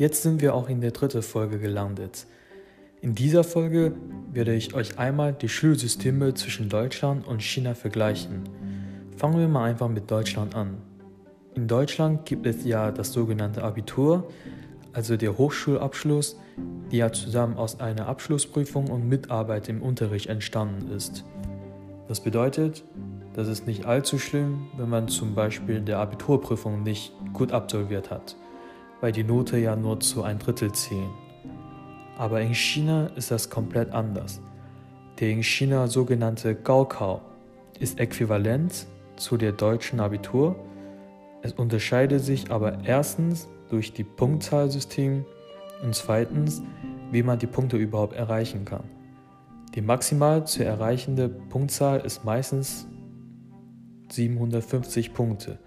[0.00, 2.26] Jetzt sind wir auch in der dritten Folge gelandet.
[3.02, 3.92] In dieser Folge
[4.32, 8.44] werde ich euch einmal die Schulsysteme zwischen Deutschland und China vergleichen.
[9.18, 10.78] Fangen wir mal einfach mit Deutschland an.
[11.54, 14.30] In Deutschland gibt es ja das sogenannte Abitur,
[14.94, 16.38] also der Hochschulabschluss,
[16.90, 21.26] der ja zusammen aus einer Abschlussprüfung und Mitarbeit im Unterricht entstanden ist.
[22.08, 22.84] Das bedeutet,
[23.34, 28.34] das ist nicht allzu schlimm, wenn man zum Beispiel der Abiturprüfung nicht gut absolviert hat,
[29.00, 31.10] weil die Note ja nur zu ein Drittel zählen.
[32.18, 34.40] Aber in China ist das komplett anders.
[35.18, 37.20] Der in China sogenannte Gaokao
[37.78, 38.86] ist äquivalent
[39.16, 40.56] zu der deutschen Abitur.
[41.42, 45.24] Es unterscheidet sich aber erstens durch die Punktzahlsystem
[45.82, 46.62] und zweitens,
[47.10, 48.84] wie man die Punkte überhaupt erreichen kann.
[49.74, 52.86] Die maximal zu erreichende Punktzahl ist meistens
[54.10, 55.58] 750 Punkte.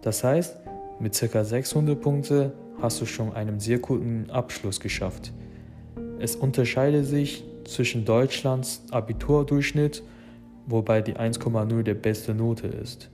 [0.00, 0.56] Das heißt,
[1.00, 1.44] mit ca.
[1.44, 5.32] 600 Punkte hast du schon einen sehr guten Abschluss geschafft.
[6.18, 10.02] Es unterscheidet sich zwischen Deutschlands Abiturdurchschnitt,
[10.66, 13.10] wobei die 1,0 der beste Note ist.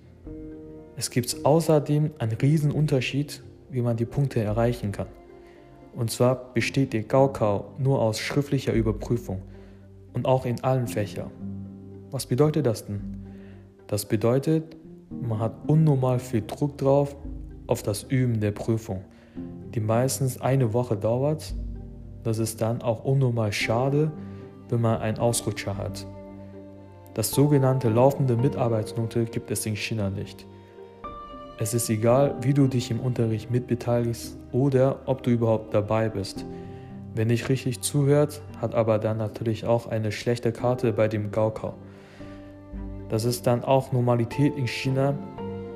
[0.96, 5.06] Es gibt außerdem einen riesen Unterschied, wie man die Punkte erreichen kann.
[5.94, 9.42] Und zwar besteht der Gaokao nur aus schriftlicher Überprüfung
[10.12, 11.30] und auch in allen Fächern.
[12.10, 13.00] Was bedeutet das denn?
[13.86, 14.76] Das bedeutet,
[15.10, 17.16] man hat unnormal viel Druck drauf
[17.66, 19.04] auf das Üben der Prüfung,
[19.78, 21.54] die meistens eine Woche dauert.
[22.24, 24.10] Das ist dann auch unnormal schade,
[24.68, 26.04] wenn man einen Ausrutscher hat.
[27.14, 30.46] Das sogenannte laufende Mitarbeitsnote gibt es in China nicht.
[31.60, 36.44] Es ist egal, wie du dich im Unterricht mitbeteiligst oder ob du überhaupt dabei bist.
[37.14, 41.74] Wer nicht richtig zuhört, hat aber dann natürlich auch eine schlechte Karte bei dem Gaukau.
[43.10, 45.16] Das ist dann auch Normalität in China,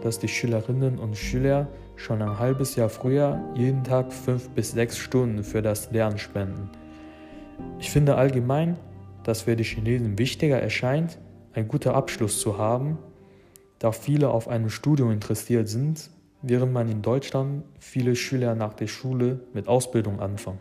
[0.03, 1.69] dass die Schülerinnen und Schüler
[2.03, 6.69] schon ein halbes Jahr früher jeden Tag fünf bis sechs Stunden für das Lernen spenden.
[7.79, 8.77] Ich finde allgemein,
[9.23, 11.19] dass für die Chinesen wichtiger erscheint,
[11.55, 12.99] einen guten Abschluss zu haben,
[13.79, 16.11] da viele auf einem Studium interessiert sind,
[16.43, 20.61] während man in Deutschland viele Schüler nach der Schule mit Ausbildung anfangen.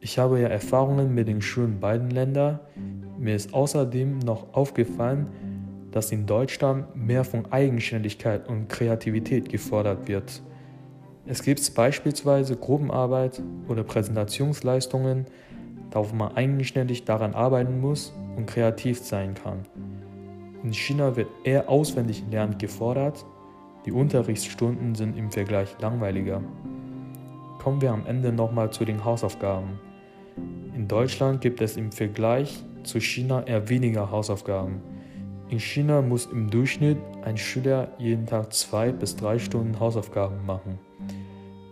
[0.00, 2.60] Ich habe ja Erfahrungen mit den Schulen beiden Länder.
[3.18, 5.28] Mir ist außerdem noch aufgefallen,
[5.90, 10.42] dass in Deutschland mehr von Eigenständigkeit und Kreativität gefordert wird.
[11.26, 15.26] Es gibt beispielsweise Gruppenarbeit oder Präsentationsleistungen,
[15.90, 19.66] da man eigenständig daran arbeiten muss und kreativ sein kann.
[20.62, 23.24] In China wird eher auswendig lernen gefordert,
[23.86, 26.42] die Unterrichtsstunden sind im Vergleich langweiliger.
[27.62, 29.78] Kommen wir am Ende nochmal zu den Hausaufgaben.
[30.74, 34.80] In Deutschland gibt es im Vergleich zu China eher weniger Hausaufgaben.
[35.50, 40.78] In China muss im Durchschnitt ein Schüler jeden Tag zwei bis drei Stunden Hausaufgaben machen.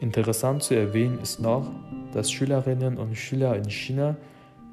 [0.01, 1.71] Interessant zu erwähnen ist noch,
[2.13, 4.17] dass Schülerinnen und Schüler in China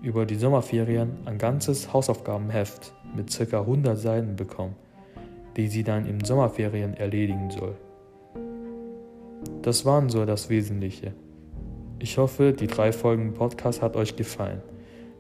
[0.01, 3.59] über die Sommerferien ein ganzes Hausaufgabenheft mit ca.
[3.59, 4.75] 100 Seiten bekommen,
[5.55, 7.75] die sie dann in Sommerferien erledigen soll.
[9.61, 11.13] Das waren so das Wesentliche.
[11.99, 14.63] Ich hoffe, die drei Folgen Podcast hat euch gefallen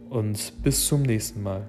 [0.09, 1.67] und bis zum nächsten Mal.